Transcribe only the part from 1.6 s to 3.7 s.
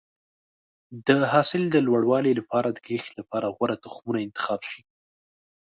د لوړوالي لپاره د کښت لپاره